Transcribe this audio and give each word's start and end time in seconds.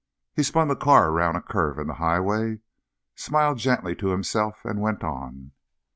He 0.33 0.41
spun 0.41 0.67
the 0.67 0.75
car 0.75 1.11
around 1.11 1.35
a 1.35 1.43
curve 1.43 1.77
in 1.77 1.85
the 1.85 1.93
highway, 1.93 2.61
smiled 3.13 3.59
gently 3.59 3.95
to 3.97 4.07
himself, 4.07 4.65
and 4.65 4.81
went 4.81 5.03
on. 5.03 5.51